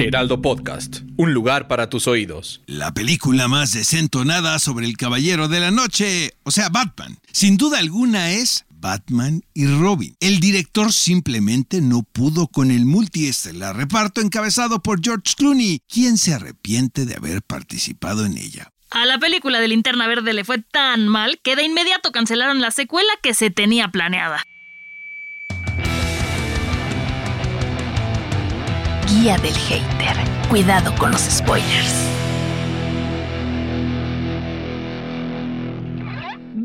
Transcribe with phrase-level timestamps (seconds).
[0.00, 2.62] Heraldo Podcast, un lugar para tus oídos.
[2.66, 7.18] La película más desentonada sobre el Caballero de la Noche, o sea, Batman.
[7.32, 10.14] Sin duda alguna es Batman y Robin.
[10.20, 16.32] El director simplemente no pudo con el multiestelar reparto encabezado por George Clooney, quien se
[16.32, 18.70] arrepiente de haber participado en ella.
[18.90, 22.70] A la película de Linterna Verde le fue tan mal que de inmediato cancelaron la
[22.70, 24.44] secuela que se tenía planeada.
[29.20, 30.16] Guía del hater.
[30.48, 32.27] Cuidado con los spoilers.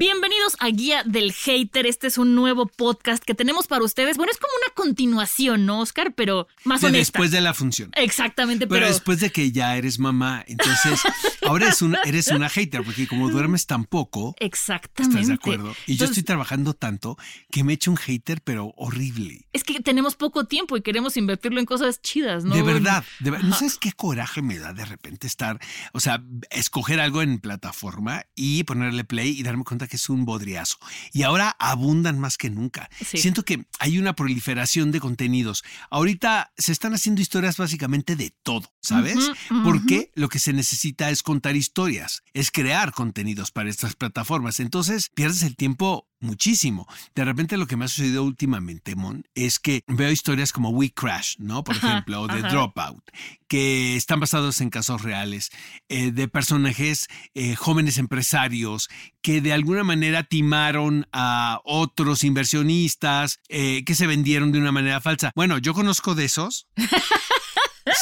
[0.08, 1.88] Bienvenidos a Guía del Hater.
[1.88, 4.18] Este es un nuevo podcast que tenemos para ustedes.
[4.18, 6.14] Bueno, es como una continuación, ¿no, Oscar?
[6.14, 7.00] Pero más De honesta.
[7.20, 7.90] después de la función.
[7.96, 8.88] Exactamente, Pero pero...
[8.88, 11.00] después de que ya eres mamá, entonces
[11.48, 15.22] ahora eres una, eres una hater, porque como duermes tan poco, Exactamente.
[15.22, 15.74] ¿estás de acuerdo?
[15.88, 17.18] Y yo estoy trabajando tanto
[17.50, 19.48] que me he hecho un hater, pero horrible.
[19.54, 22.54] Es que tenemos poco tiempo y queremos invertirlo en cosas chidas, ¿no?
[22.54, 25.62] De verdad, de ver- ¿no sabes qué coraje me da de repente estar,
[25.94, 30.26] o sea, escoger algo en plataforma y ponerle play y darme cuenta que es un
[30.26, 30.78] bodriazo.
[31.12, 32.90] Y ahora abundan más que nunca.
[33.06, 33.18] Sí.
[33.18, 35.64] Siento que hay una proliferación de contenidos.
[35.90, 39.18] Ahorita se están haciendo historias básicamente de todo, ¿sabes?
[39.64, 44.60] Porque lo que se necesita es contar historias, es crear contenidos para estas plataformas.
[44.60, 46.88] Entonces pierdes el tiempo muchísimo.
[47.14, 50.92] De repente lo que me ha sucedido últimamente, Mon, es que veo historias como We
[50.92, 51.64] Crash, ¿no?
[51.64, 52.50] Por Ajá, ejemplo, o de ajá.
[52.50, 53.04] Dropout,
[53.48, 55.52] que están basados en casos reales,
[55.90, 58.90] eh, de personajes eh, jóvenes empresarios
[59.22, 65.02] que de alguna manera timaron a otros inversionistas, eh, que se vendieron de una manera
[65.02, 65.32] falsa.
[65.36, 66.68] Bueno, yo conozco de esos.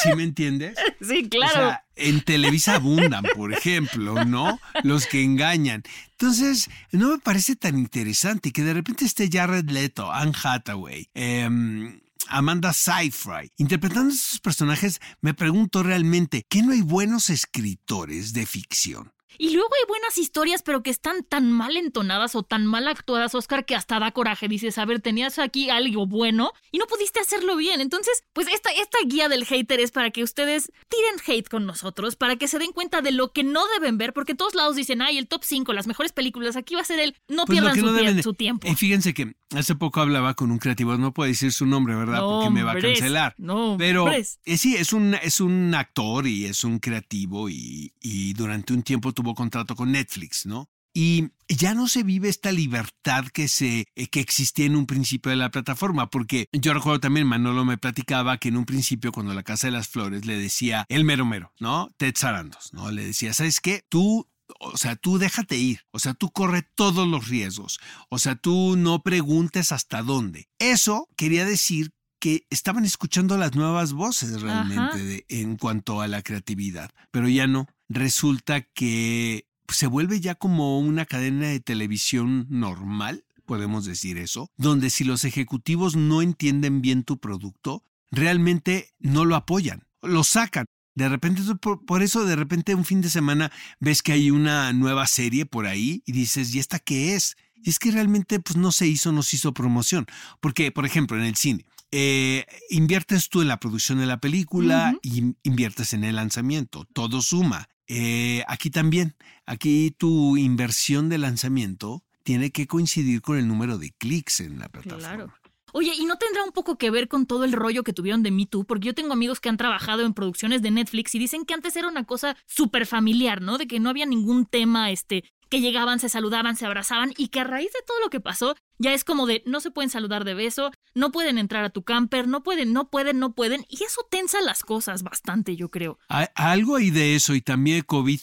[0.02, 0.76] ¿Sí me entiendes?
[1.00, 1.52] Sí, O claro.
[1.52, 4.60] sea, en Televisa abundan, por ejemplo, ¿no?
[4.84, 5.82] Los que engañan.
[6.12, 12.00] Entonces, no me parece tan interesante que de repente esté Jared Leto, Anne Hathaway, em,
[12.28, 18.46] Amanda Seyfried, interpretando a esos personajes, me pregunto realmente, ¿qué no hay buenos escritores de
[18.46, 19.12] ficción?
[19.38, 23.34] Y luego hay buenas historias, pero que están tan mal entonadas o tan mal actuadas,
[23.34, 24.48] Oscar, que hasta da coraje.
[24.48, 27.80] Dices, a ver, tenías aquí algo bueno y no pudiste hacerlo bien.
[27.80, 32.16] Entonces, pues esta, esta guía del hater es para que ustedes tiren hate con nosotros,
[32.16, 35.02] para que se den cuenta de lo que no deben ver, porque todos lados dicen,
[35.02, 37.78] ay, el top 5, las mejores películas, aquí va a ser el, no Pues pierdan
[37.78, 38.68] su, no deben tiempo.
[38.68, 42.20] Y fíjense que hace poco hablaba con un creativo, no puedo decir su nombre, ¿verdad?
[42.20, 43.34] Porque me va a cancelar.
[43.38, 43.88] nombres.
[43.88, 48.72] Pero eh, sí, es un, es un actor y es un creativo y, y durante
[48.72, 50.68] un tiempo tuvo contrato con Netflix, ¿no?
[50.94, 55.30] Y ya no se vive esta libertad que, se, eh, que existía en un principio
[55.30, 59.32] de la plataforma, porque yo recuerdo también, Manolo me platicaba que en un principio cuando
[59.32, 61.88] la Casa de las Flores le decía el mero mero, ¿no?
[61.96, 62.90] Ted Sarandos, ¿no?
[62.90, 63.84] Le decía, ¿sabes qué?
[63.88, 64.28] Tú
[64.60, 67.78] o sea, tú déjate ir, o sea, tú corre todos los riesgos,
[68.10, 70.48] o sea, tú no preguntes hasta dónde.
[70.58, 76.20] Eso quería decir que estaban escuchando las nuevas voces realmente de- en cuanto a la
[76.20, 77.66] creatividad, pero ya no.
[77.94, 84.88] Resulta que se vuelve ya como una cadena de televisión normal, podemos decir eso, donde
[84.88, 90.64] si los ejecutivos no entienden bien tu producto, realmente no lo apoyan, lo sacan.
[90.94, 91.42] De repente,
[91.86, 95.66] por eso de repente un fin de semana ves que hay una nueva serie por
[95.66, 97.36] ahí y dices, ¿y esta qué es?
[97.54, 100.06] Y es que realmente pues no se hizo, no se hizo promoción.
[100.40, 104.98] Porque, por ejemplo, en el cine, eh, inviertes tú en la producción de la película
[105.02, 107.68] y inviertes en el lanzamiento, todo suma.
[107.86, 109.14] Eh, aquí también,
[109.44, 114.68] aquí tu inversión de lanzamiento tiene que coincidir con el número de clics en la
[114.68, 115.06] plataforma.
[115.06, 115.34] Claro.
[115.74, 118.30] Oye, ¿y no tendrá un poco que ver con todo el rollo que tuvieron de
[118.30, 118.64] Me Too?
[118.64, 121.76] Porque yo tengo amigos que han trabajado en producciones de Netflix y dicen que antes
[121.76, 123.56] era una cosa súper familiar, ¿no?
[123.56, 127.40] De que no había ningún tema, este, que llegaban, se saludaban, se abrazaban y que
[127.40, 130.24] a raíz de todo lo que pasó ya es como de no se pueden saludar
[130.24, 133.84] de beso, no pueden entrar a tu camper, no pueden, no pueden, no pueden y
[133.84, 135.98] eso tensa las cosas bastante, yo creo.
[136.08, 138.20] Hay- algo hay de eso y también COVID.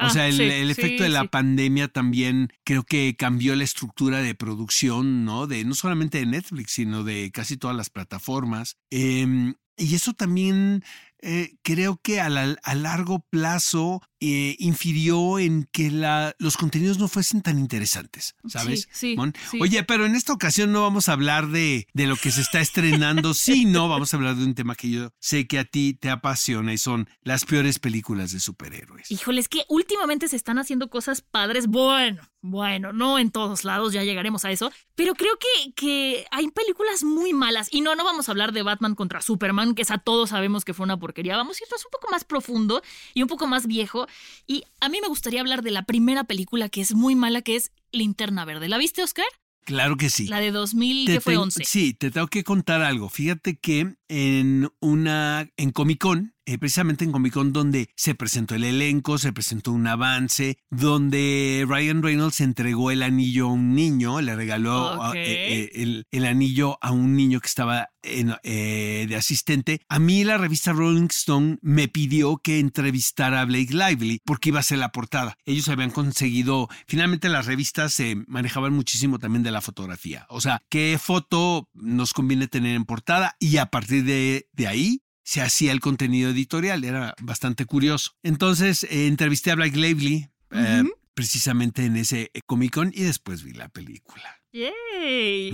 [0.00, 1.28] O Ah, sea, el, sí, el efecto sí, de la sí.
[1.28, 5.46] pandemia también creo que cambió la estructura de producción, ¿no?
[5.46, 8.76] De no solamente de Netflix, sino de casi todas las plataformas.
[8.90, 10.82] Em, Y eso también
[11.20, 17.42] eh, creo que a, largo plazo eh, infirió en que la, los contenidos no fuesen
[17.42, 18.88] tan interesantes, ¿sabes?
[18.92, 19.16] Sí,
[19.60, 22.60] Oye, pero en esta ocasión no vamos a hablar de, de lo que se está
[22.60, 26.10] estrenando, sino vamos a hablar de un tema que yo sé que a ti te
[26.10, 29.10] apasiona y son las peores películas de superhéroes.
[29.10, 31.66] Híjole, es que últimamente se están haciendo cosas padres.
[31.68, 36.48] Bueno, bueno, no en todos lados, ya llegaremos a eso, pero creo que, que hay
[36.50, 37.68] películas muy malas.
[37.70, 40.74] Y no, no vamos a hablar de Batman contra Superman, que esa todos sabemos que
[40.74, 41.36] fue una porquería.
[41.36, 42.82] Vamos a irnos un poco más profundo
[43.14, 44.07] y un poco más viejo.
[44.46, 47.56] Y a mí me gustaría hablar de la primera película que es muy mala, que
[47.56, 48.68] es Linterna Verde.
[48.68, 49.26] ¿La viste, Oscar?
[49.64, 50.26] Claro que sí.
[50.26, 51.64] La de 2000, que fue 11.
[51.64, 53.10] Sí, te tengo que contar algo.
[53.10, 58.54] Fíjate que en una en Comic Con eh, precisamente en Comic Con donde se presentó
[58.54, 64.22] el elenco, se presentó un avance, donde Ryan Reynolds entregó el anillo a un niño,
[64.22, 69.82] le regaló eh, eh, el, anillo a un niño que estaba de asistente.
[69.90, 74.60] A mí la revista Rolling Stone me pidió que entrevistara a Blake Lively porque iba
[74.60, 75.36] a ser la portada.
[75.44, 80.24] Ellos habían conseguido, finalmente las revistas se manejaban muchísimo también de la fotografía.
[80.30, 85.02] O sea, qué foto nos conviene tener en portada y a partir de, de ahí
[85.28, 86.84] se hacía el contenido editorial.
[86.84, 88.12] Era bastante curioso.
[88.22, 93.52] Entonces eh, entrevisté a Blake Lively eh, precisamente en ese Comic Con y después vi
[93.52, 94.40] la película.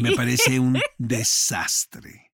[0.01, 2.31] Me parece un desastre.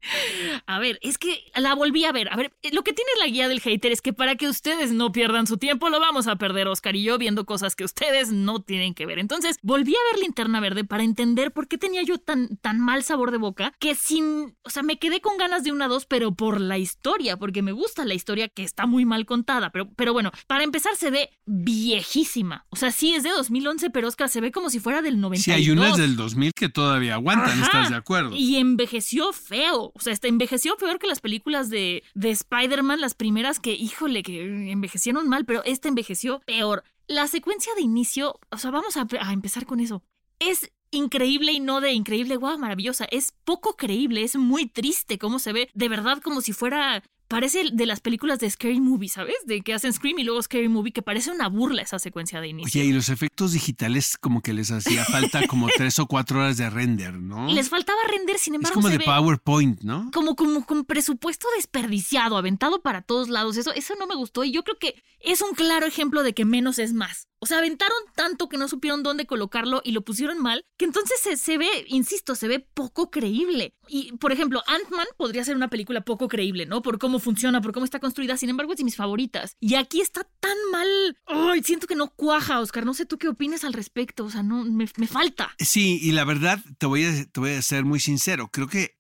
[0.67, 2.32] A ver, es que la volví a ver.
[2.32, 5.12] A ver, lo que tiene la guía del hater es que para que ustedes no
[5.12, 8.62] pierdan su tiempo, lo vamos a perder Oscar y yo viendo cosas que ustedes no
[8.62, 9.19] tienen que ver.
[9.19, 13.02] Entonces, volví a ver Linterna Verde para entender por qué tenía yo tan, tan mal
[13.02, 16.35] sabor de boca que sin, o sea, me quedé con ganas de una dos, pero
[16.35, 19.70] por la historia, porque me gusta la historia que está muy mal contada.
[19.70, 22.67] Pero, pero bueno, para empezar se ve viejísima.
[22.70, 25.44] O sea, sí es de 2011, pero Oscar se ve como si fuera del 92.
[25.44, 28.35] Sí, hay unas del 2000 que todavía aguantan, ¿estás de acuerdo?
[28.37, 29.89] Y envejeció feo.
[29.94, 34.70] O sea, envejeció peor que las películas de, de Spider-Man, las primeras que, híjole, que
[34.70, 36.84] envejecieron mal, pero esta envejeció peor.
[37.06, 40.02] La secuencia de inicio, o sea, vamos a, a empezar con eso.
[40.38, 43.06] Es increíble y no de increíble, guau, maravillosa.
[43.10, 47.71] Es poco creíble, es muy triste cómo se ve, de verdad como si fuera parece
[47.73, 49.37] de las películas de Scary Movie, ¿sabes?
[49.47, 52.49] De que hacen Scream y luego Scary Movie, que parece una burla esa secuencia de
[52.49, 52.81] inicio.
[52.81, 56.56] Oye, y los efectos digitales como que les hacía falta como tres o cuatro horas
[56.56, 57.47] de render, ¿no?
[57.47, 58.81] Les faltaba render, sin embargo.
[58.81, 60.11] Es como de PowerPoint, ¿no?
[60.12, 63.56] Como, como con presupuesto desperdiciado, aventado para todos lados.
[63.56, 66.44] Eso, eso no me gustó y yo creo que es un claro ejemplo de que
[66.44, 67.29] menos es más.
[67.43, 71.41] O sea, aventaron tanto que no supieron dónde colocarlo y lo pusieron mal, que entonces
[71.41, 73.73] se, ve, insisto, se ve poco creíble.
[73.88, 76.82] Y, por ejemplo, Ant-Man podría ser una película poco creíble, ¿no?
[76.82, 78.37] Por cómo funciona, por cómo está construida.
[78.37, 79.56] Sin embargo, es de mis favoritas.
[79.61, 80.88] Y aquí está tan mal.
[81.26, 81.62] ¡Ay!
[81.62, 82.84] Siento que no cuaja, Oscar.
[82.84, 84.25] No sé tú qué opines al respecto.
[84.25, 85.55] O sea, no, me, falta.
[85.58, 88.49] Sí, y la verdad, te voy a, te voy a ser muy sincero.
[88.52, 88.96] Creo que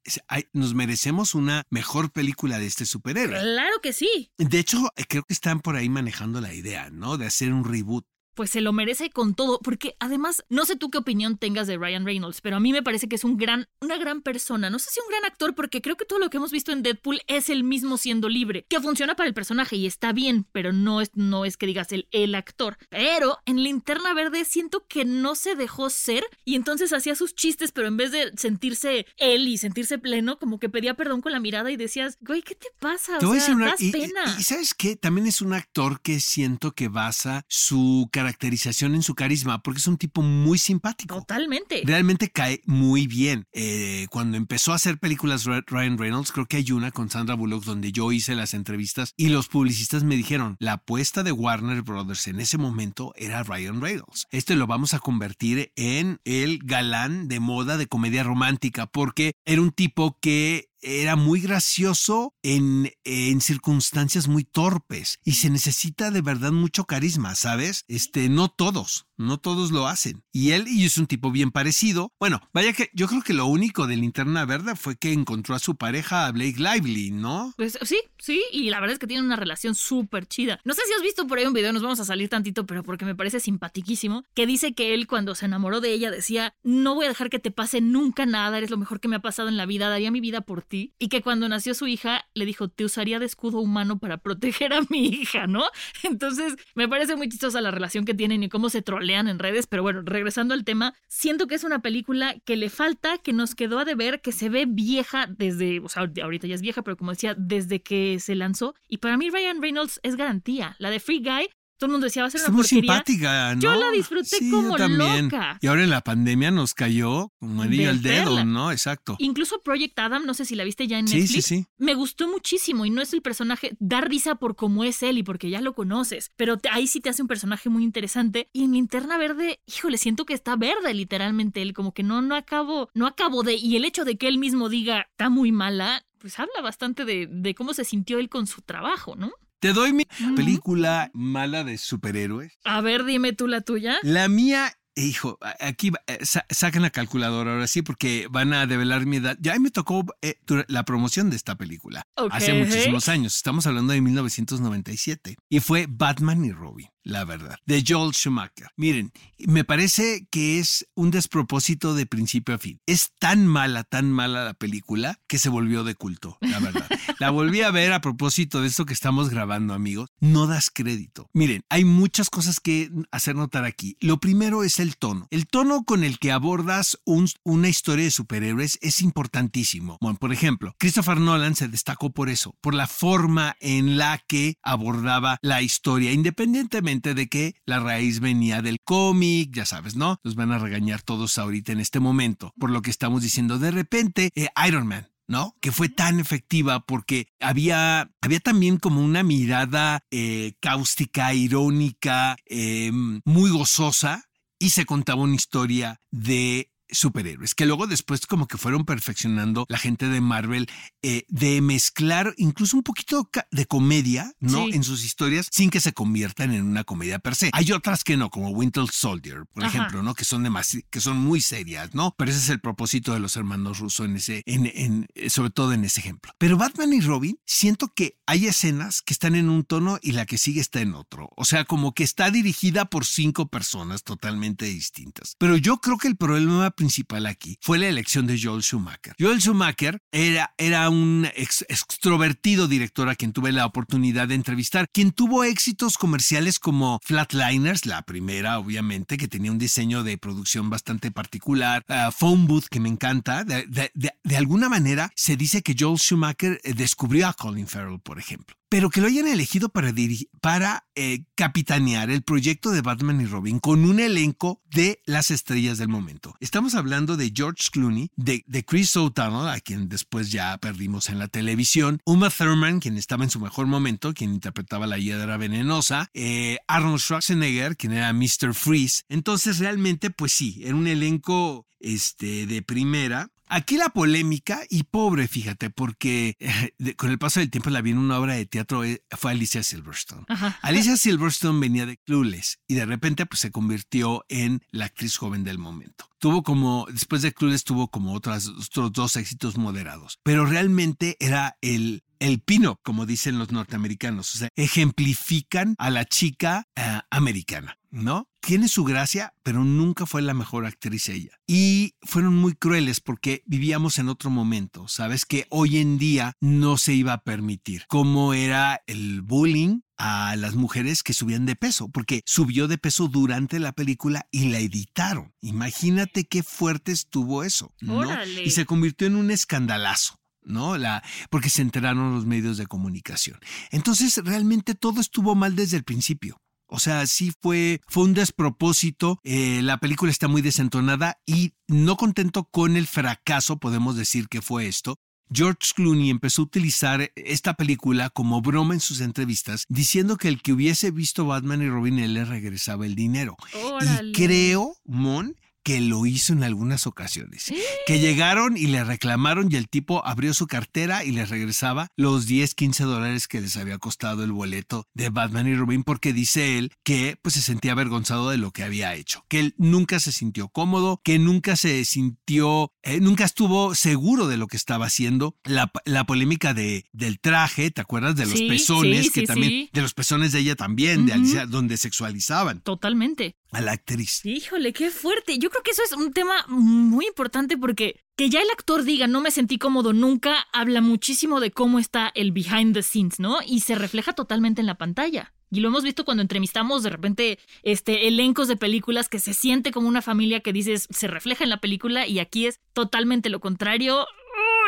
[0.52, 3.40] nos merecemos una mejor película de este superhéroe.
[3.40, 4.30] Claro que sí.
[4.38, 7.18] De hecho, creo que están por ahí manejando la idea, ¿no?
[7.18, 10.90] De hacer un reboot pues se lo merece con todo, porque además, no sé tú
[10.90, 13.68] qué opinión tengas de Ryan Reynolds, pero a mí me parece que es un gran,
[13.80, 14.70] una gran persona.
[14.70, 16.82] No sé si un gran actor, porque creo que todo lo que hemos visto en
[16.82, 20.72] Deadpool es el mismo siendo libre, que funciona para el personaje y está bien, pero
[20.72, 22.78] no es, no es que digas el, el actor.
[22.88, 27.72] Pero en Linterna Verde siento que no se dejó ser y entonces hacía sus chistes,
[27.72, 31.40] pero en vez de sentirse él y sentirse pleno, como que pedía perdón con la
[31.40, 33.18] mirada y decías, güey, ¿qué te pasa?
[33.18, 34.36] Te voy a decir una, pena.
[34.38, 39.14] Y, sabes qué, también es un actor que siento que basa su caracterización en su
[39.14, 41.16] carisma, porque es un tipo muy simpático.
[41.16, 41.82] Totalmente.
[41.86, 43.46] Realmente cae muy bien.
[43.52, 47.64] Eh, cuando empezó a hacer películas Ryan Reynolds, creo que hay una con Sandra Bullock
[47.64, 52.26] donde yo hice las entrevistas y los publicistas me dijeron, la apuesta de Warner Brothers
[52.26, 54.26] en ese momento era Ryan Reynolds.
[54.30, 59.62] Este lo vamos a convertir en el galán de moda de comedia romántica, porque era
[59.62, 66.22] un tipo que era muy gracioso en, en, circunstancias muy torpes y se necesita de
[66.22, 67.84] verdad mucho carisma, ¿sabes?
[67.88, 70.22] Este, no todos, no todos lo hacen.
[70.32, 72.12] Y él y es un tipo bien parecido.
[72.18, 75.58] Bueno, vaya que yo creo que lo único de Linterna Verde fue que encontró a
[75.58, 77.52] su pareja, a Blake Lively, ¿no?
[77.56, 80.60] Pues sí, sí, y la verdad es que tienen una relación súper chida.
[80.64, 82.82] No sé si has visto por ahí un video, nos vamos a salir tantito, pero
[82.82, 86.94] porque me parece simpatiquísimo, que dice que él cuando se enamoró de ella decía, no
[86.94, 89.48] voy a dejar que te pase nunca nada, eres lo mejor que me ha pasado
[89.48, 90.94] en la vida, daría mi vida por ti.
[90.98, 94.72] Y que cuando nació su hija le dijo, te usaría de escudo humano para proteger
[94.72, 95.64] a mi hija, ¿no?
[96.02, 99.66] Entonces me parece muy chistosa la relación que tienen y cómo se trolean en redes,
[99.66, 103.54] pero bueno, regresando al tema, siento que es una película que le falta, que nos
[103.54, 106.96] quedó a deber, que se ve vieja desde, o sea, ahorita ya es vieja, pero
[106.96, 108.74] como decía, desde que se lanzó.
[108.88, 110.76] Y para mí Ryan Reynolds es garantía.
[110.78, 111.48] La de Free Guy
[111.80, 112.80] todo el mundo decía, va a ser una muy porquería.
[112.94, 113.60] simpática, ¿no?
[113.62, 115.24] Yo la disfruté Sí, como yo también.
[115.24, 115.58] loca.
[115.60, 118.44] Y ahora en la pandemia nos cayó como anillo al dedo.
[118.44, 118.70] ¿no?
[118.70, 119.16] Exacto.
[119.18, 121.46] Incluso Project Adam, no sé si la viste ya en Sí, Netflix.
[121.46, 121.66] sí, sí.
[121.78, 125.22] Me gustó muchísimo y no es el personaje, da risa por cómo es él y
[125.22, 128.48] porque ya lo conoces, pero te- ahí sí te hace un personaje muy interesante.
[128.52, 132.34] Y en Linterna Verde, híjole, siento que está verde literalmente él, como que no, no
[132.36, 133.54] acabo, no acabo de.
[133.54, 137.26] Y el hecho de que él mismo diga, está muy mala, pues habla bastante de,
[137.30, 139.32] de cómo se sintió él con su trabajo, ¿no?
[139.60, 142.58] Te doy mi película mala de superhéroes.
[142.64, 143.96] A ver, dime tú la tuya.
[144.02, 148.66] La mía, hijo, aquí va- eh, sa- sacan la calculadora ahora sí, porque van a
[148.66, 149.36] develar mi edad.
[149.40, 150.36] Ya me tocó eh,
[150.68, 153.36] la promoción de esta película hace muchísimos años.
[153.36, 155.36] Estamos hablando de 1997.
[155.48, 158.68] Y fue Batman y Robin, la verdad, de Joel Schumacher.
[158.76, 162.80] Miren, me parece que es un despropósito de principio a fin.
[162.86, 166.86] Es tan mala, tan mala la película que se volvió de culto, la verdad.
[167.18, 170.10] La volví a ver a propósito de esto que estamos grabando, amigos.
[170.20, 171.28] No das crédito.
[171.32, 173.96] Miren, hay muchas cosas que hacer notar aquí.
[174.00, 175.26] Lo primero es el tono.
[175.30, 179.98] El tono con el que abordas un- una historia de superhéroes es importantísimo.
[180.00, 184.54] Bueno, por ejemplo, Christopher Nolan se destacó por eso, por la forma en la que
[184.62, 190.18] abordaba la historia, independientemente de que la raíz venía del cómic, ya sabes, ¿no?
[190.24, 193.58] Nos van a regañar todos ahorita en este momento por lo que estamos diciendo.
[193.58, 195.06] De repente, eh, Iron Man.
[195.28, 195.54] ¿no?
[195.60, 202.90] Que fue tan efectiva porque había, había también como una mirada eh, cáustica, irónica, eh,
[203.24, 204.24] muy gozosa
[204.58, 209.78] y se contaba una historia de superhéroes, que luego después como que fueron perfeccionando la
[209.78, 210.68] gente de Marvel
[211.02, 214.66] eh, de mezclar incluso un poquito de comedia, ¿no?
[214.66, 214.72] Sí.
[214.74, 217.50] En sus historias sin que se conviertan en una comedia per se.
[217.52, 219.76] Hay otras que no, como Winter Soldier, por Ajá.
[219.76, 220.14] ejemplo, ¿no?
[220.14, 222.14] Que son demasi- que son muy serias, ¿no?
[222.16, 225.50] Pero ese es el propósito de los hermanos rusos en ese, en, en- eh, sobre
[225.50, 226.32] todo en ese ejemplo.
[226.38, 230.26] Pero Batman y Robin, siento que hay escenas que están en un tono y la
[230.26, 231.30] que sigue está en otro.
[231.36, 235.36] O sea, como que está dirigida por cinco personas totalmente distintas.
[235.38, 239.14] Pero yo creo que el problema principal aquí fue la elección de Joel Schumacher.
[239.18, 244.86] Joel Schumacher era, era un ex- extrovertido director a quien tuve la oportunidad de entrevistar,
[244.90, 250.70] quien tuvo éxitos comerciales como Flatliners, la primera obviamente, que tenía un diseño de producción
[250.70, 253.44] bastante particular, uh, Phone Booth, que me encanta.
[253.44, 258.56] De alguna manera se dice que Joel Schumacher eh, descubrió a Colin Farrell, por ejemplo.
[258.70, 259.92] Pero que lo hayan elegido para,
[260.40, 265.76] para eh, capitanear el proyecto de Batman y Robin con un elenco de las estrellas
[265.76, 266.36] del momento.
[266.38, 271.18] Estamos hablando de George Clooney, de, de Chris O'Donnell, a quien después ya perdimos en
[271.18, 276.08] la televisión, Uma Thurman, quien estaba en su mejor momento, quien interpretaba la hiedra venenosa,
[276.14, 278.54] eh, Arnold Schwarzenegger, quien era Mr.
[278.54, 279.02] Freeze.
[279.08, 283.30] Entonces realmente, pues sí, era un elenco este, de primera.
[283.52, 287.80] Aquí la polémica, y pobre, fíjate, porque eh, de- con el paso del tiempo la
[287.82, 290.24] vi en una obra de teatro, eh, fue Alicia Silverstone.
[290.28, 290.58] Ajá.
[290.62, 295.44] Alicia Silverstone venía de Clueless y de repente pues se convirtió en la actriz joven
[295.44, 296.09] del momento.
[296.20, 301.56] Tuvo como, después de Clueless tuvo como otras, otros dos éxitos moderados, pero realmente era
[301.62, 307.78] el, el pin-up, como dicen los norteamericanos, o sea, ejemplifican a la chica eh, americana,
[307.90, 308.28] ¿no?
[308.40, 311.32] Tiene su gracia, pero nunca fue la mejor actriz ella.
[311.46, 315.24] Y fueron muy crueles porque vivíamos en otro momento, ¿sabes?
[315.24, 317.84] Que hoy en día no se iba a permitir.
[317.88, 323.06] Cómo era el bullying a las mujeres que subían de peso, porque subió de peso
[323.06, 325.34] durante la película y la editaron.
[325.42, 327.98] Imagínate qué fuerte estuvo eso, ¿no?
[327.98, 328.42] Órale.
[328.42, 330.16] Y se convirtió en un escandalazo.
[330.42, 330.78] ¿no?
[330.78, 333.38] La, porque se enteraron los medios de comunicación.
[333.70, 336.40] Entonces, realmente todo estuvo mal desde el principio.
[336.66, 339.20] O sea, sí fue, fue un despropósito.
[339.22, 344.40] eh, la película está muy desentonada y no contento con el fracaso, podemos decir que
[344.40, 344.98] fue esto.
[345.32, 350.42] George Clooney empezó a utilizar esta película como broma en sus entrevistas, diciendo que el
[350.42, 353.36] que hubiese visto Batman y Robin él le regresaba el dinero.
[353.62, 354.10] Órale.
[354.10, 357.52] Y creo, Mon, que lo hizo en algunas ocasiones.
[357.86, 362.26] Que llegaron y le reclamaron y el tipo abrió su cartera y les regresaba los
[362.26, 366.58] 10, 15 dólares que les había costado el boleto de Batman y Robin porque dice
[366.58, 370.12] él que pues se sentía avergonzado de lo que había hecho, que él nunca se
[370.12, 375.36] sintió cómodo, que nunca se sintió, eh, nunca estuvo seguro de lo que estaba haciendo.
[375.44, 378.16] La, la polémica de, del traje, ¿te acuerdas?
[378.16, 381.12] De los Sí, pezones, sí, que sí, también, de los pezones de ella también, de.
[381.12, 383.36] Alicia, donde sexualizaban Totalmente.
[383.50, 384.24] A la actriz.
[384.24, 385.38] Híjole, qué fuerte.
[385.38, 389.06] Yo creo que eso es un tema muy importante porque que ya el actor diga
[389.06, 393.38] no me sentí cómodo nunca habla muchísimo de cómo está el behind the scenes, ¿no?
[393.46, 395.32] Y se refleja totalmente en la pantalla.
[395.50, 399.72] Y lo hemos visto cuando entrevistamos de repente este elencos de películas que se siente
[399.72, 403.40] como una familia que dices se refleja en la película y aquí es totalmente lo
[403.40, 404.06] contrario.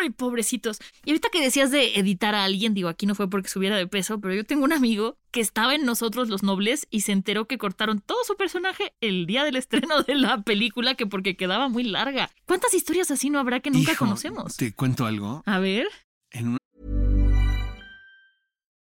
[0.03, 0.81] Ay, pobrecitos.
[1.05, 3.87] Y ahorita que decías de editar a alguien, digo, aquí no fue porque subiera de
[3.87, 7.47] peso, pero yo tengo un amigo que estaba en Nosotros los Nobles y se enteró
[7.47, 11.69] que cortaron todo su personaje el día del estreno de la película que porque quedaba
[11.69, 12.31] muy larga.
[12.47, 14.57] ¿Cuántas historias así no habrá que nunca Hijo, conocemos?
[14.57, 15.45] Te cuento algo.
[15.47, 15.87] A ver.
[16.33, 16.57] En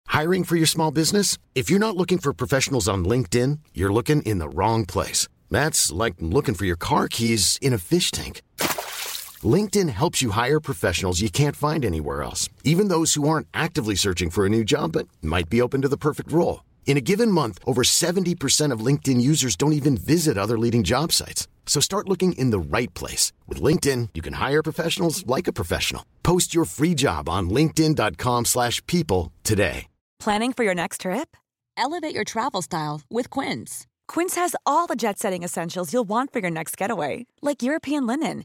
[0.06, 1.36] Hiring for your small business?
[1.54, 5.28] If you're not looking for professionals on LinkedIn, you're looking in the wrong place.
[5.50, 8.40] That's like looking for your car keys in a fish tank.
[9.44, 13.94] LinkedIn helps you hire professionals you can't find anywhere else, even those who aren't actively
[13.94, 16.62] searching for a new job but might be open to the perfect role.
[16.84, 21.10] In a given month, over 70% of LinkedIn users don't even visit other leading job
[21.12, 21.48] sites.
[21.64, 23.32] So start looking in the right place.
[23.48, 26.04] With LinkedIn, you can hire professionals like a professional.
[26.22, 29.86] Post your free job on linkedin.com/people slash people today.
[30.20, 31.36] Planning for your next trip?
[31.76, 33.86] Elevate your travel style with Quince.
[34.06, 38.06] Quince has all the jet setting essentials you'll want for your next getaway, like European
[38.06, 38.44] linen,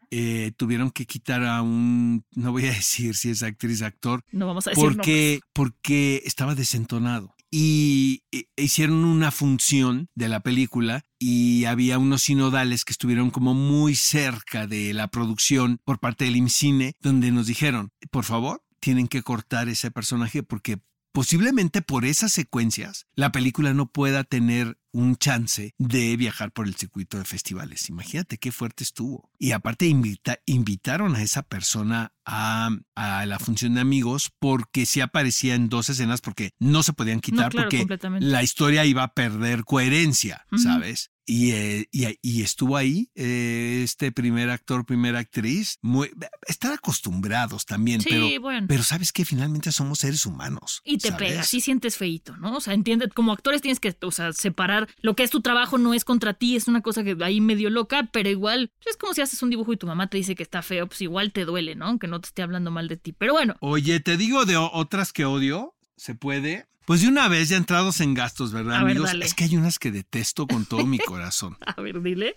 [0.11, 4.45] eh, tuvieron que quitar a un, no voy a decir si es actriz, actor, No
[4.45, 7.33] vamos a decir porque, porque estaba desentonado.
[7.49, 13.53] Y eh, hicieron una función de la película y había unos sinodales que estuvieron como
[13.53, 19.07] muy cerca de la producción por parte del IMCINE, donde nos dijeron, por favor, tienen
[19.07, 20.79] que cortar ese personaje porque
[21.13, 26.75] posiblemente por esas secuencias la película no pueda tener un chance de viajar por el
[26.75, 27.89] circuito de festivales.
[27.89, 29.29] Imagínate qué fuerte estuvo.
[29.39, 35.01] Y aparte invita- invitaron a esa persona a, a la función de amigos porque sí
[35.01, 37.77] aparecía en dos escenas porque no se podían quitar claro, porque
[38.21, 40.45] la historia iba a perder coherencia.
[40.57, 41.10] ¿sabes?
[41.25, 46.09] Y, eh, y, y estuvo ahí eh, este primer actor, primera actriz, muy,
[46.47, 48.67] estar acostumbrados también, Sí, pero, bueno.
[48.67, 50.81] pero sabes que finalmente somos seres humanos.
[50.83, 51.29] Y te ¿sabes?
[51.29, 52.57] pega, sí sientes feíto, ¿no?
[52.57, 55.77] O sea, entiende, como actores tienes que, o sea, separar lo que es tu trabajo
[55.77, 59.13] no es contra ti, es una cosa que ahí medio loca, pero igual es como
[59.13, 61.45] si haces un dibujo y tu mamá te dice que está feo, pues igual te
[61.45, 61.85] duele, ¿no?
[61.85, 63.13] Aunque no te esté hablando mal de ti.
[63.13, 66.67] Pero bueno, Oye, te digo de otras que odio, ¿se puede?
[66.85, 69.07] Pues de una vez ya entrados en gastos, ¿verdad, A ver, amigos?
[69.09, 69.25] dale.
[69.25, 71.57] es que hay unas que detesto con todo mi corazón.
[71.65, 72.35] a ver, dile.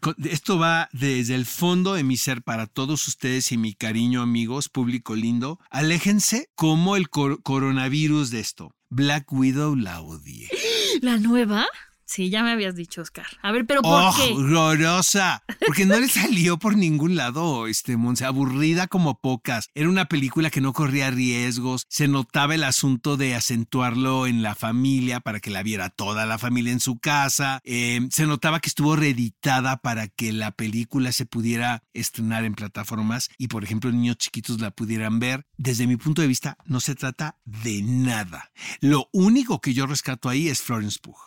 [0.00, 4.20] Con- Esto va desde el fondo de mi ser para todos ustedes y mi cariño,
[4.22, 5.58] amigos, público lindo.
[5.70, 8.74] Aléjense como el cor- coronavirus de esto.
[8.90, 10.48] Black Widow la odié.
[11.02, 11.66] ¿La nueva?
[12.08, 13.26] Sí, ya me habías dicho, Oscar.
[13.42, 14.32] A ver, pero ¿por ¡Oh, qué?
[14.32, 15.42] horrorosa!
[15.66, 19.68] Porque no le salió por ningún lado, este, Monse, aburrida como pocas.
[19.74, 24.54] Era una película que no corría riesgos, se notaba el asunto de acentuarlo en la
[24.54, 27.60] familia para que la viera toda la familia en su casa.
[27.64, 33.28] Eh, se notaba que estuvo reeditada para que la película se pudiera estrenar en plataformas
[33.36, 35.44] y, por ejemplo, niños chiquitos la pudieran ver.
[35.58, 38.50] Desde mi punto de vista, no se trata de nada.
[38.80, 41.18] Lo único que yo rescato ahí es Florence Pugh.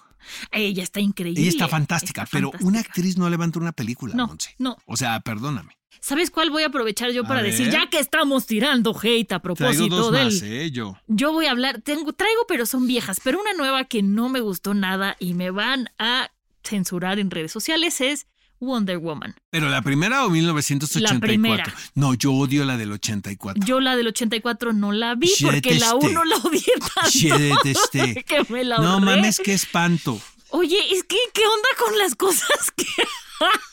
[0.52, 1.42] Ella está increíble.
[1.42, 2.68] Ella está fantástica, Está pero fantástica.
[2.70, 4.56] una actriz no levanta una película, No, Monse.
[4.58, 4.78] no.
[4.86, 5.78] O sea, perdóname.
[6.00, 7.70] ¿Sabes cuál voy a aprovechar yo A para decir?
[7.70, 10.26] Ya que estamos tirando hate a Traigo propósito dos del.
[10.26, 10.72] más, ¿eh?
[10.72, 10.98] Yo.
[11.08, 14.40] Yo voy a hablar, tengo, traigo, pero son viejas, pero una nueva que no me
[14.40, 16.32] gustó nada y me van a
[16.64, 18.26] censurar en redes sociales es
[18.62, 19.36] Wonder Woman.
[19.50, 21.16] ¿Pero la primera o 1984?
[21.16, 21.76] La primera.
[21.96, 23.66] No, yo odio la del 84.
[23.66, 26.08] Yo la del 84 no la vi porque la detesté.
[26.08, 27.10] 1 la odié tanto.
[27.12, 28.24] Yo detesté.
[28.28, 30.22] que me la No mames, qué espanto.
[30.50, 32.86] Oye, es que, ¿qué onda con las cosas que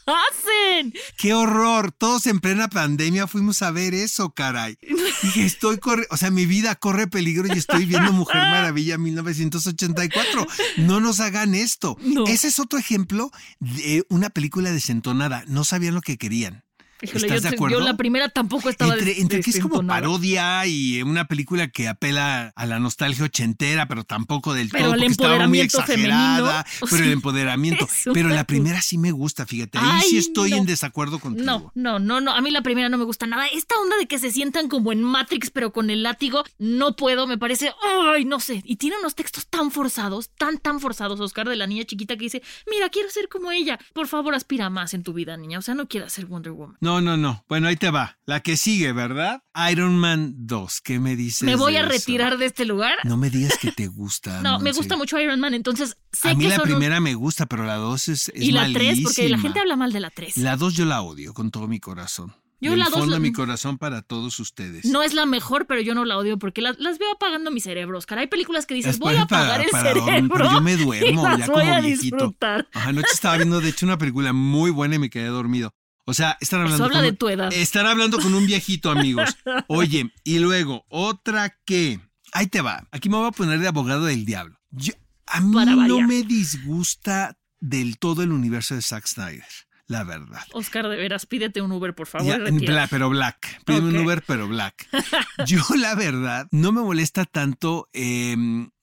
[0.07, 0.93] hacen?
[1.17, 1.93] Qué horror.
[1.93, 4.79] Todos en plena pandemia fuimos a ver eso, caray.
[5.23, 10.47] Dije, estoy corre, o sea, mi vida corre peligro y estoy viendo Mujer Maravilla 1984.
[10.79, 11.97] No nos hagan esto.
[12.01, 12.27] No.
[12.27, 15.45] Ese es otro ejemplo de una película desentonada.
[15.47, 16.65] No sabían lo que querían.
[17.03, 17.79] Híjole, ¿Estás yo, de acuerdo?
[17.79, 21.89] yo la primera tampoco estaba Entre, entre que es como parodia y una película que
[21.89, 26.65] apela a la nostalgia ochentera, pero tampoco del Pero todo, el porque estaba muy exagerada.
[26.65, 27.89] femenino, pero el empoderamiento.
[28.13, 29.79] Pero la primera sí me gusta, fíjate.
[29.79, 30.57] Ahí Ay, sí estoy no.
[30.59, 31.45] en desacuerdo contigo.
[31.47, 32.33] No, no, no, no.
[32.35, 33.47] A mí la primera no me gusta nada.
[33.49, 37.27] Esta onda de que se sientan como en Matrix, pero con el látigo, no puedo.
[37.27, 37.73] Me parece,
[38.15, 38.63] ay, no sé.
[38.65, 42.25] Y tiene unos textos tan forzados, tan, tan forzados, Oscar, de la niña chiquita que
[42.25, 43.79] dice, mira, quiero ser como ella.
[43.93, 45.59] Por favor, aspira más en tu vida, niña.
[45.59, 46.77] O sea, no quieras ser Wonder Woman.
[46.81, 47.44] No, no, no.
[47.48, 48.18] Bueno, ahí te va.
[48.27, 49.42] La que sigue, ¿verdad?
[49.70, 50.81] Iron Man 2.
[50.81, 51.42] ¿Qué me dices?
[51.44, 51.88] Me voy a eso?
[51.90, 52.94] retirar de este lugar.
[53.05, 54.40] No me digas que te gusta.
[54.42, 57.01] No, me gusta mucho Iron Man, entonces sé A mí que la son un- primera
[57.01, 59.92] me gusta, pero la 2 es, es Y la 3, porque la gente habla mal
[59.92, 60.37] de la 3.
[60.38, 62.35] La 2 yo la odio con todo mi corazón.
[62.61, 64.85] Yo Del la dos fondo la- de mi corazón para todos ustedes.
[64.85, 67.61] no es la mejor, pero yo no la odio porque las, las veo apagando mi
[67.61, 68.18] cerebro, Oscar.
[68.18, 70.29] Hay películas que dices, Es voy a apagar el cerebro.
[70.33, 72.16] pero yo me y duermo las ya voy como a viejito.
[72.16, 72.66] disfrutar.
[72.72, 75.72] Anoche estaba viendo, de hecho, una película muy buena y me quedé dormido.
[76.09, 76.77] O sea, están hablando.
[76.77, 77.53] Eso habla con de un- tu edad.
[77.53, 79.37] Estar hablando con un viejito, amigos.
[79.68, 82.01] Oye, y luego, otra que.
[82.33, 82.88] Ahí te va.
[82.92, 84.59] Aquí me voy a poner de abogado del diablo.
[84.71, 84.94] Yo-
[85.27, 86.07] a mí Para no variar.
[86.09, 89.44] me disgusta del todo el universo de Zack Snyder,
[89.88, 90.40] la verdad.
[90.53, 92.27] Oscar, de veras, pídete un Uber, por favor.
[92.29, 93.62] Ya, bla- pero black.
[93.64, 93.96] Pídeme un.
[94.05, 94.88] Uber, pero black.
[95.46, 97.88] Yo, la verdad, no me molesta tanto.
[97.92, 98.33] eh,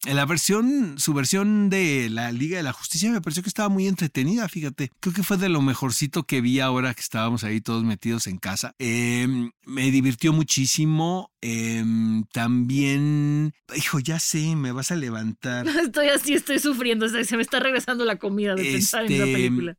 [0.08, 3.70] en la versión, su versión de la Liga de la Justicia me pareció que estaba
[3.70, 4.92] muy entretenida, fíjate.
[5.00, 8.38] Creo que fue de lo mejorcito que vi ahora que estábamos ahí todos metidos en
[8.38, 8.76] casa.
[8.78, 9.28] Eh,
[9.66, 11.32] me divirtió muchísimo.
[11.42, 11.84] eh,
[12.32, 15.66] también, hijo, ya sé, me vas a levantar.
[15.68, 17.08] Estoy así, estoy sufriendo.
[17.10, 19.78] Se me está regresando la comida de pensar en esa Este, película.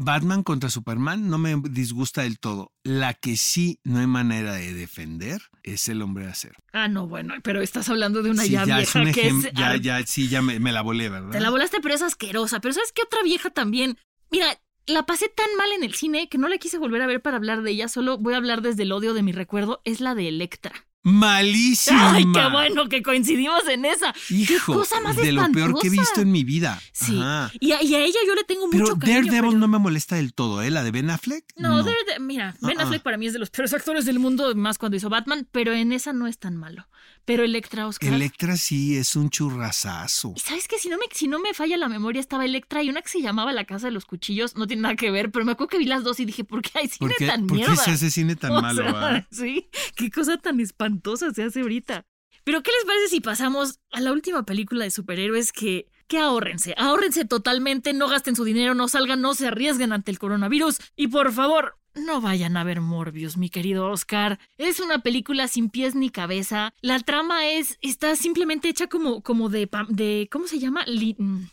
[0.00, 2.72] Batman contra Superman no me disgusta del todo.
[2.82, 6.54] La que sí no hay manera de defender es el hombre de acero.
[6.72, 9.28] Ah, no, bueno, pero estás hablando de una Sí, ya, ya vieja es un que
[9.28, 9.52] es.
[9.52, 11.30] Ya, ya, sí, ya me, me la volé, ¿verdad?
[11.30, 12.60] Te la volaste, pero es asquerosa.
[12.60, 13.98] Pero ¿sabes qué otra vieja también?
[14.30, 17.20] Mira, la pasé tan mal en el cine que no la quise volver a ver
[17.20, 17.88] para hablar de ella.
[17.88, 19.82] Solo voy a hablar desde el odio de mi recuerdo.
[19.84, 20.86] Es la de Electra.
[21.04, 22.14] Malísima.
[22.14, 24.14] Ay, qué bueno que coincidimos en esa.
[24.30, 26.80] Hijo, qué cosa más de lo peor que he visto en mi vida.
[26.92, 27.14] Sí.
[27.60, 29.16] Y a, y a ella yo le tengo Pero mucho cariño.
[29.20, 30.70] Daredevil pero- no me molesta del todo, ¿eh?
[30.70, 31.44] La de Ben Affleck.
[31.56, 32.84] No, Darede- mira, Ben Ah, ah.
[32.84, 35.72] Affleck para mí es de los peores actores del mundo, más cuando hizo Batman, pero
[35.74, 36.86] en esa no es tan malo.
[37.24, 38.12] Pero Electra, Oscar.
[38.12, 40.34] Electra sí es un churrasazo.
[40.36, 42.90] Y sabes que si no me si no me falla la memoria estaba Electra y
[42.90, 45.44] una que se llamaba La Casa de los Cuchillos, no tiene nada que ver, pero
[45.44, 47.46] me acuerdo que vi las dos y dije, ¿por qué hay cine ¿Por qué, tan
[47.46, 47.76] por qué mierda?
[47.84, 48.82] se hace cine tan O malo?
[48.82, 49.26] sea, ah?
[49.30, 50.91] Sí, qué cosa tan espantosa
[51.32, 52.04] se hace ahorita.
[52.44, 56.74] Pero ¿qué les parece si pasamos a la última película de superhéroes que que ahórrense,
[56.76, 61.08] ahórrense totalmente, no gasten su dinero, no salgan, no se arriesguen ante el coronavirus y
[61.08, 64.38] por favor, no vayan a ver Morbius, mi querido Oscar.
[64.58, 66.74] Es una película sin pies ni cabeza.
[66.82, 70.84] La trama es está simplemente hecha como como de de ¿cómo se llama?
[70.86, 71.44] Li- mm,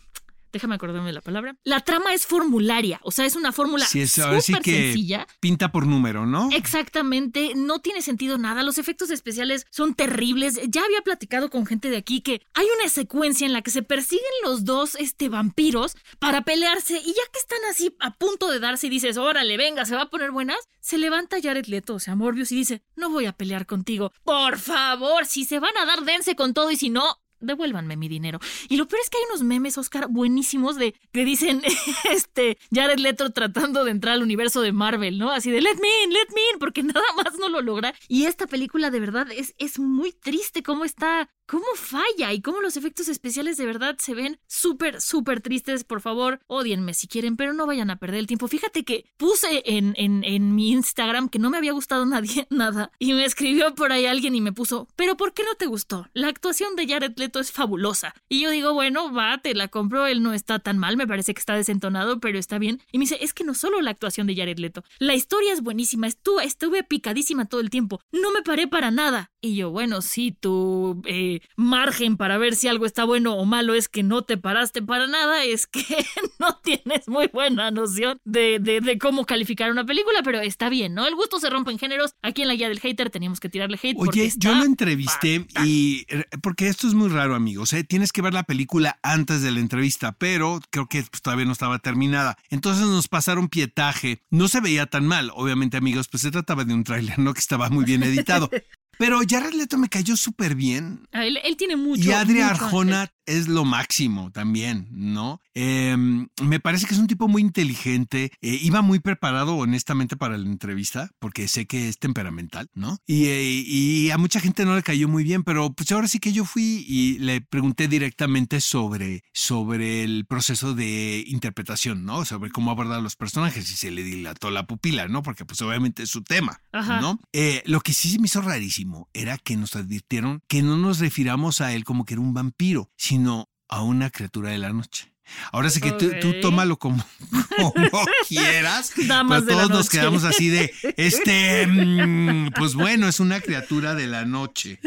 [0.52, 1.56] Déjame acordarme de la palabra.
[1.64, 5.28] La trama es formularia, o sea, es una fórmula Sí, sí súper que sencilla.
[5.40, 6.50] pinta por número, ¿no?
[6.52, 10.60] Exactamente, no tiene sentido nada, los efectos especiales son terribles.
[10.70, 13.84] Ya había platicado con gente de aquí que hay una secuencia en la que se
[13.84, 18.60] persiguen los dos este, vampiros para pelearse y ya que están así a punto de
[18.60, 22.00] darse y dices, órale, venga, se va a poner buenas, se levanta Jared Leto, o
[22.00, 24.12] sea, Morbius, y dice, no voy a pelear contigo.
[24.24, 27.04] Por favor, si se van a dar, dense con todo y si no...
[27.40, 28.40] Devuélvanme mi dinero.
[28.68, 31.62] Y lo peor es que hay unos memes, Oscar, buenísimos de que dicen,
[32.12, 35.32] este, Jared Leto tratando de entrar al universo de Marvel, ¿no?
[35.32, 37.94] Así de, let me in, let me in, porque nada más no lo logra.
[38.08, 42.62] Y esta película de verdad es, es muy triste cómo está, cómo falla y cómo
[42.62, 45.84] los efectos especiales de verdad se ven súper, súper tristes.
[45.84, 48.48] Por favor, odienme si quieren, pero no vayan a perder el tiempo.
[48.48, 52.92] Fíjate que puse en, en, en mi Instagram que no me había gustado nadie, nada,
[53.00, 56.08] y me escribió por ahí alguien y me puso, pero ¿por qué no te gustó?
[56.14, 58.14] La actuación de Jared Leto es fabulosa.
[58.30, 61.34] Y yo digo, bueno, va, te la compro, él no está tan mal, me parece
[61.34, 62.80] que está desentonado, pero está bien.
[62.92, 65.62] Y me dice, es que no solo la actuación de Jared Leto, la historia es
[65.62, 69.32] buenísima, estuve, estuve picadísima todo el tiempo, no me paré para nada.
[69.42, 73.74] Y yo, bueno, sí, tu eh, margen para ver si algo está bueno o malo
[73.74, 75.86] es que no te paraste para nada, es que
[76.40, 80.94] no tienes muy buena noción de, de, de cómo calificar una película, pero está bien,
[80.94, 81.08] ¿no?
[81.08, 82.16] El gusto se rompe en géneros.
[82.22, 83.96] Aquí en la guía del hater teníamos que tirarle hate.
[83.98, 85.68] Oye, yo lo entrevisté fatal.
[85.68, 87.72] y eh, porque esto es muy raro, amigos.
[87.72, 87.86] ¿eh?
[87.86, 91.54] Tienes que ver la película antes de la entrevista, pero creo que pues, todavía no
[91.54, 92.38] estaba terminada.
[92.50, 94.22] Entonces nos pasaron pietaje.
[94.30, 97.34] No se veía tan mal, obviamente, amigos, pues se trataba de un tráiler, ¿no?
[97.34, 98.50] Que estaba muy bien editado.
[99.00, 101.08] Pero Jared Leto me cayó súper bien.
[101.14, 102.10] Ah, Él, él tiene mucho.
[102.10, 105.40] Y Adri mucho Arjona es lo máximo también, ¿no?
[105.54, 108.32] Eh, me parece que es un tipo muy inteligente.
[108.42, 112.98] Eh, iba muy preparado, honestamente, para la entrevista, porque sé que es temperamental, ¿no?
[113.08, 116.20] Y, eh, y a mucha gente no le cayó muy bien, pero pues ahora sí
[116.20, 122.26] que yo fui y le pregunté directamente sobre, sobre el proceso de interpretación, ¿no?
[122.26, 125.24] Sobre cómo abordar a los personajes y se le dilató la pupila, ¿no?
[125.24, 127.00] Porque pues obviamente es su tema, Ajá.
[127.00, 127.22] ¿no?
[127.32, 131.00] Eh, lo que sí se me hizo rarísimo era que nos advirtieron que no nos
[131.00, 135.09] refiramos a él como que era un vampiro, sino a una criatura de la noche.
[135.52, 137.04] Ahora sí que tú, tú tómalo como,
[137.58, 138.94] como quieras.
[139.08, 144.08] Damas pero todos nos quedamos así de, este, mm, pues bueno, es una criatura de
[144.08, 144.80] la noche,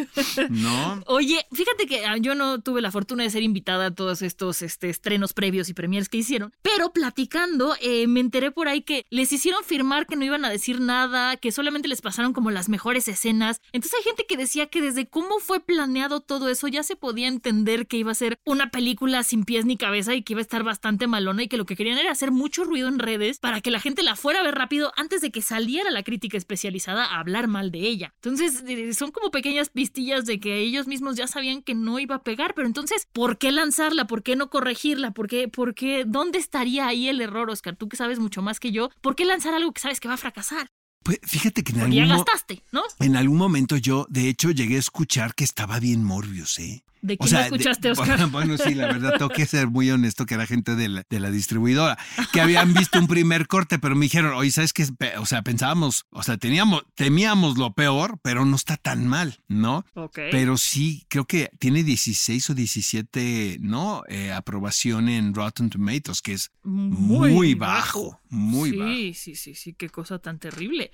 [0.50, 1.02] ¿no?
[1.07, 4.62] Oye, fíjate que ah, yo no tuve la fortuna de ser invitada a todos estos
[4.62, 9.07] este, estrenos previos y premiers que hicieron, pero platicando eh, me enteré por ahí que
[9.11, 12.68] les hicieron firmar que no iban a decir nada, que solamente les pasaron como las
[12.68, 13.61] mejores escenas.
[13.72, 17.28] Entonces hay gente que decía que desde cómo fue planeado todo eso ya se podía
[17.28, 20.40] entender que iba a ser una película sin pies ni cabeza y que que iba
[20.40, 23.38] a estar bastante malona y que lo que querían era hacer mucho ruido en redes
[23.38, 26.38] para que la gente la fuera a ver rápido antes de que saliera la crítica
[26.38, 28.14] especializada a hablar mal de ella.
[28.22, 32.14] Entonces, eh, son como pequeñas pistillas de que ellos mismos ya sabían que no iba
[32.14, 34.06] a pegar, pero entonces, ¿por qué lanzarla?
[34.06, 35.10] ¿Por qué no corregirla?
[35.10, 35.48] ¿Por qué?
[35.48, 36.04] ¿Por qué?
[36.06, 37.76] ¿Dónde estaría ahí el error, Oscar?
[37.76, 40.14] Tú que sabes mucho más que yo, ¿por qué lanzar algo que sabes que va
[40.14, 40.68] a fracasar?
[41.04, 42.82] Pues fíjate que en Porque ya algún, mo- gastaste, ¿no?
[43.00, 46.84] en algún momento yo, de hecho, llegué a escuchar que estaba bien Morbius, ¿eh?
[47.02, 48.24] ¿De O quién sea, lo escuchaste, de-?
[48.26, 51.20] Bueno, sí, la verdad, tengo que ser muy honesto que era gente de la, de
[51.20, 51.98] la distribuidora,
[52.32, 54.86] que habían visto un primer corte, pero me dijeron, oye, ¿sabes qué?
[55.18, 59.84] O sea, pensábamos, o sea, teníamos, temíamos lo peor, pero no está tan mal, ¿no?
[59.94, 60.20] Ok.
[60.30, 64.04] Pero sí, creo que tiene 16 o 17, ¿no?
[64.08, 68.92] Eh, aprobación en Rotten Tomatoes, que es muy, bajo, muy sí, bajo.
[68.92, 70.92] Sí, sí, sí, qué cosa tan terrible.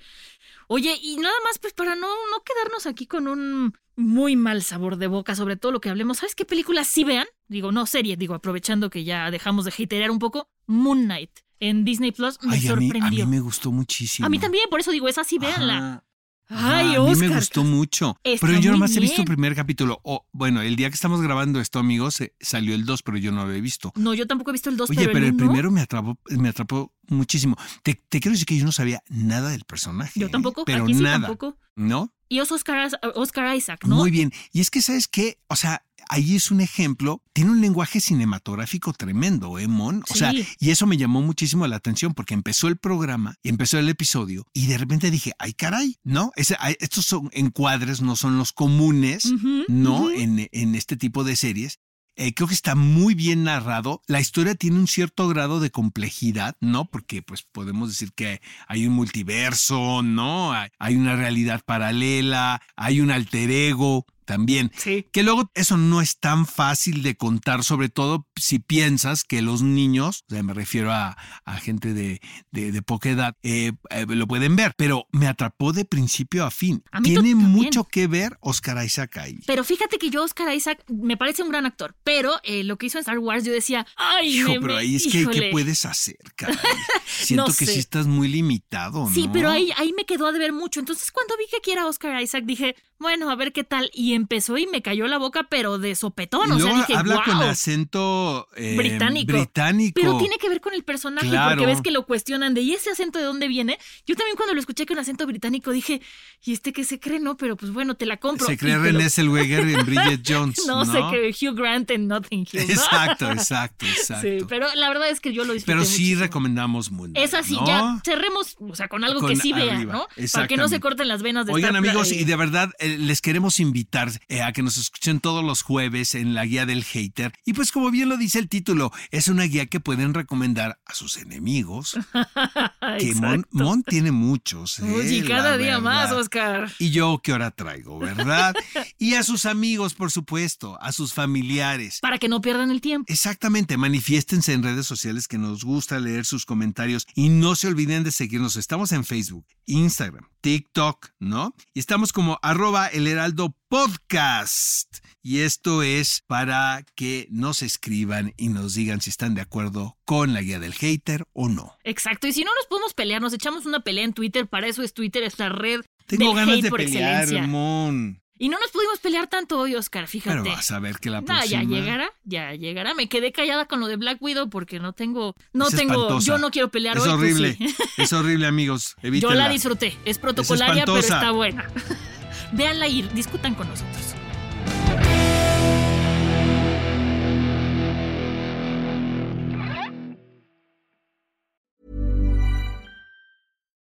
[0.71, 4.97] Oye, y nada más, pues para no, no quedarnos aquí con un muy mal sabor
[4.97, 7.25] de boca sobre todo lo que hablemos, ¿sabes qué películas sí vean?
[7.47, 11.83] Digo, no serie, digo, aprovechando que ya dejamos de haterear un poco, Moon Knight en
[11.83, 13.25] Disney Plus me Ay, a mí, a sorprendió.
[13.25, 14.27] mí me gustó muchísimo.
[14.27, 15.77] A mí también, por eso digo, esa sí véanla.
[15.77, 16.03] Ajá.
[16.49, 18.17] Ay, Ah, a mí me gustó mucho.
[18.23, 19.99] Pero yo nomás he visto el primer capítulo.
[20.03, 23.31] O, bueno, el día que estamos grabando esto, amigos, eh, salió el 2, pero yo
[23.31, 23.93] no lo he visto.
[23.95, 26.91] No, yo tampoco he visto el 2, Oye, pero, el primero me atrapó, me atrapó
[27.07, 27.55] muchísimo.
[27.83, 30.19] Te, te quiero decir que yo no sabía nada del personaje.
[30.19, 30.29] Yo ¿eh?
[30.29, 31.27] tampoco, Pero aquí sí nada.
[31.27, 31.57] tampoco.
[31.75, 32.13] ¿No?
[32.27, 33.95] Y es Oscar, Oscar Isaac, ¿no?
[33.95, 34.31] Muy bien.
[34.51, 35.39] Y es que, ¿sabes qué?
[35.47, 37.21] O sea, ahí es un ejemplo.
[37.33, 40.03] Tiene un lenguaje cinematográfico tremendo, ¿eh, Mon?
[40.09, 43.77] O sea, y eso me llamó muchísimo la atención porque empezó el programa y empezó
[43.79, 46.31] el episodio y de repente dije, ay, caray, ¿no?
[46.35, 49.25] Ese- estos son encuadres, no son los comunes,
[49.67, 50.09] ¿no?
[50.11, 51.79] en, en este tipo de series.
[52.15, 54.01] Eh, creo que está muy bien narrado.
[54.07, 56.83] La historia tiene un cierto grado de complejidad, ¿no?
[56.83, 60.51] Porque pues podemos decir que hay un multiverso, ¿no?
[60.79, 64.71] Hay una realidad paralela, hay un alter ego también.
[64.77, 65.07] Sí.
[65.11, 69.61] Que luego eso no es tan fácil de contar, sobre todo si piensas que los
[69.61, 72.21] niños, o sea, me refiero a, a gente de,
[72.51, 76.51] de- de poca edad, eh, eh, lo pueden ver, pero me atrapó de principio a
[76.51, 76.83] fin.
[76.91, 79.39] A mí Tiene mucho que ver Oscar Isaac ahí.
[79.45, 81.95] Pero fíjate que yo, Oscar Isaac, me parece un gran actor.
[82.03, 84.95] Pero eh, lo que hizo en Star Wars, yo decía, ay, Hijo, me- pero ahí
[84.95, 85.51] es que, ¿qué híjole".
[85.51, 86.57] puedes hacer, caray?
[87.05, 89.13] Siento No que sí estás muy limitado, ¿no?
[89.13, 90.79] Sí, pero ahí, ahí me quedó a deber mucho.
[90.79, 93.89] Entonces, cuando vi que aquí era Oscar Isaac, dije, bueno, a ver qué tal.
[93.93, 96.49] Y empezó y me cayó la boca, pero de sopetón.
[96.49, 97.23] Y o sea, dije, habla wow.
[97.25, 99.31] con acento eh, Británico.
[99.33, 99.93] británico.
[100.01, 101.55] Pero tiene que ver con el personaje, Claro.
[101.55, 103.77] porque ves que lo cuestionan de ¿y ese acento de dónde viene?
[104.05, 106.01] Yo también cuando lo escuché con acento británico dije,
[106.43, 107.19] ¿y este qué se cree?
[107.19, 108.45] No, pero pues bueno, te la compro.
[108.47, 110.63] Se cree René Zellweger en Bridget Jones.
[110.67, 112.67] No, no, sé que Hugh Grant en Notting Hill.
[112.67, 112.73] ¿no?
[112.73, 114.27] Exacto, exacto, exacto.
[114.27, 116.21] Sí, pero la verdad es que yo lo disfruté Pero sí muchísimo.
[116.21, 117.67] recomendamos Knight, Es así, ¿no?
[117.67, 120.07] ya cerremos, o sea, con algo que sí vean, arriba, ¿no?
[120.33, 123.21] Para que no se corten las venas de Oigan amigos, y de verdad eh, les
[123.21, 127.31] queremos invitar eh, a que nos escuchen todos los jueves en la guía del hater.
[127.45, 130.93] Y pues como bien lo dice el título, es una guía que pueden recomendar a
[130.93, 131.97] sus enemigos.
[132.99, 133.47] que Mon.
[133.51, 134.79] Mon tiene muchos.
[134.79, 136.11] eh, Oye, cada día más.
[136.11, 136.71] Oscar.
[136.79, 138.53] Y yo qué hora traigo, ¿verdad?
[138.99, 141.99] y a sus amigos, por supuesto, a sus familiares.
[142.01, 143.11] Para que no pierdan el tiempo.
[143.11, 148.03] Exactamente, manifiéstense en redes sociales que nos gusta leer sus comentarios y no se olviden
[148.03, 148.55] de seguirnos.
[148.55, 151.55] Estamos en Facebook, Instagram, TikTok, ¿no?
[151.73, 154.97] Y estamos como arroba el heraldo podcast.
[155.21, 160.33] Y esto es para que nos escriban y nos digan si están de acuerdo con
[160.33, 161.77] la guía del hater o no.
[161.83, 162.27] Exacto.
[162.27, 164.47] Y si no nos podemos pelear, nos echamos una pelea en Twitter.
[164.47, 167.47] Para eso es Twitter, es la red Tengo del ganas hate de por pelear, excelencia.
[167.47, 168.21] Mon.
[168.41, 170.39] Y no nos pudimos pelear tanto hoy, Oscar, fíjate.
[170.41, 171.61] Pero vas a ver que la No, próxima...
[171.61, 172.93] ya llegará, ya llegará.
[172.93, 176.25] Me quedé callada con lo de Black Widow porque no tengo, no Es tengo, espantosa.
[176.25, 177.09] yo no quiero pelear Es hoy.
[177.09, 177.75] tú horrible, sí.
[177.97, 178.95] es horrible, amigos.
[179.03, 179.97] Yo la disfruté.
[180.05, 181.69] Es protocolaria, pero está buena.
[182.53, 184.15] Véanla y discutan con nosotros.